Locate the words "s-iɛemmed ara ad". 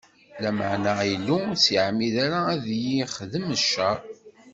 1.63-2.65